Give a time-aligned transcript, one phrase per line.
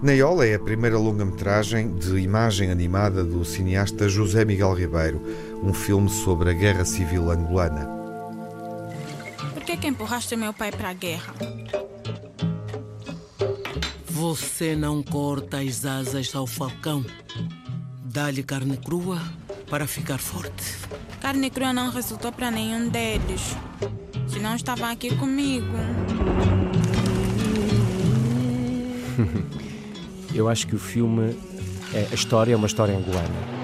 [0.00, 5.20] Naiola é a primeira longa-metragem de imagem animada do cineasta José Miguel Ribeiro,
[5.62, 7.86] um filme sobre a Guerra Civil Angolana.
[9.52, 11.34] Por que, que empurraste meu pai para a guerra?
[14.06, 17.04] Você não corta as asas ao falcão.
[18.10, 19.20] Dá-lhe carne crua
[19.68, 20.64] para ficar forte.
[21.20, 23.54] Carne crua não resultou para nenhum deles.
[24.26, 25.76] Se não estavam aqui comigo.
[30.34, 31.36] Eu acho que o filme,
[31.92, 33.57] é, a história é uma história angolana.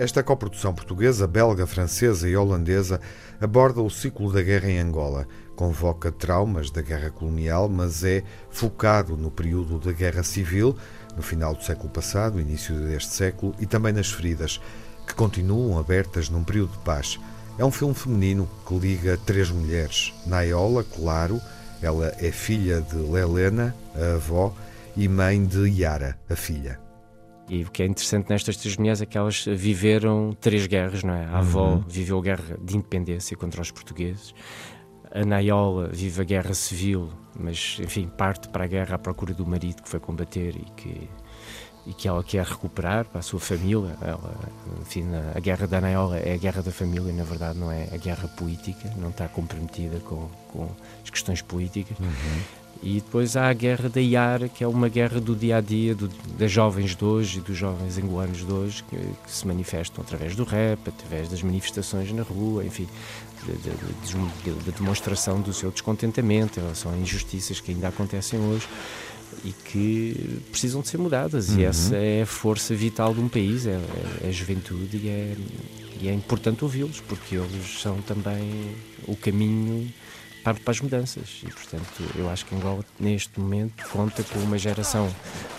[0.00, 3.02] Esta coprodução portuguesa, belga, francesa e holandesa
[3.38, 5.28] aborda o ciclo da guerra em Angola.
[5.54, 10.74] Convoca traumas da guerra colonial, mas é focado no período da guerra civil,
[11.14, 14.58] no final do século passado, início deste século, e também nas feridas
[15.06, 17.20] que continuam abertas num período de paz.
[17.58, 20.14] É um filme feminino que liga três mulheres.
[20.26, 21.38] Naiola, claro,
[21.82, 24.54] ela é filha de Lelena, a avó,
[24.96, 26.80] e mãe de Yara, a filha.
[27.50, 31.12] E o que é interessante nestas três mulheres é que elas viveram três guerras, não
[31.12, 31.24] é?
[31.24, 31.84] A avó uhum.
[31.88, 34.32] viveu a guerra de independência contra os portugueses.
[35.10, 39.44] A Naiola vive a guerra civil, mas, enfim, parte para a guerra à procura do
[39.44, 41.10] marido que foi combater e que
[41.86, 43.96] e que ela quer recuperar para a sua família.
[44.00, 44.34] Ela,
[44.80, 47.96] enfim, a guerra da Anaiola é a guerra da família, na verdade, não é a
[47.96, 50.68] guerra política, não está comprometida com, com
[51.02, 51.98] as questões políticas.
[51.98, 52.60] Uhum.
[52.82, 55.94] E depois há a guerra da Iara, que é uma guerra do dia a dia,
[55.94, 60.02] do, das jovens de hoje e dos jovens angolanos de hoje, que, que, se manifestam
[60.02, 62.88] através do rap, através das manifestações na rua, enfim,
[63.46, 68.66] da demonstração do seu descontentamento em relação a injustiças que ainda acontecem hoje
[69.44, 71.50] e que precisam de ser mudadas.
[71.50, 71.60] Uhum.
[71.60, 73.78] E essa é a força vital de um país, é,
[74.22, 75.36] é a juventude, e é,
[76.00, 78.74] e é importante ouvi-los, porque eles são também
[79.06, 79.92] o caminho
[80.42, 81.42] para, para, as mudanças.
[81.42, 85.14] E, portanto, eu acho que Angola, neste momento, conta com uma geração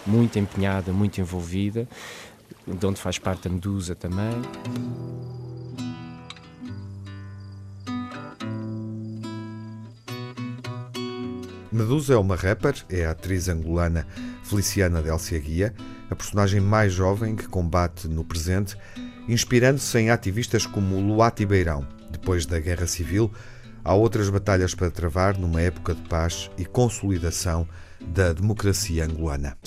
[0.05, 1.87] muito empenhada, muito envolvida,
[2.67, 4.41] de onde faz parte a Medusa também.
[11.71, 14.05] Medusa é uma rapper, é a atriz angolana
[14.43, 15.73] Feliciana Delcia Guia,
[16.09, 18.75] a personagem mais jovem que combate no presente,
[19.25, 21.87] inspirando-se em ativistas como Luati Beirão.
[22.09, 23.31] Depois da Guerra Civil,
[23.85, 27.65] há outras batalhas para travar numa época de paz e consolidação
[28.01, 29.57] da democracia angolana.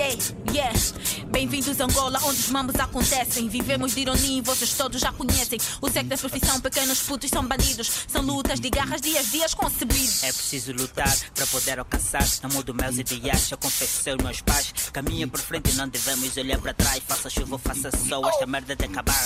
[0.00, 0.18] Yeah,
[0.52, 1.19] yeah.
[1.40, 3.48] Bem-vindos a Angola, onde os mambos acontecem.
[3.48, 5.58] Vivemos de ironia e vocês todos já conhecem.
[5.80, 8.04] O sexo da profissão, pequenos putos são bandidos.
[8.08, 10.22] São lutas de garras, dias, dias concebidos.
[10.22, 12.28] É preciso lutar para poder alcançar.
[12.42, 14.70] Não mudo meus ideais, eu confessei os meus pais.
[14.92, 17.02] Caminha por frente, não devemos olhar para trás.
[17.08, 19.24] Faça chuva, faça sol, esta merda de acabar.